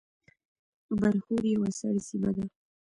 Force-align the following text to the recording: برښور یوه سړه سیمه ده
برښور 0.97 1.43
یوه 1.55 1.69
سړه 1.79 2.01
سیمه 2.07 2.31
ده 2.35 2.45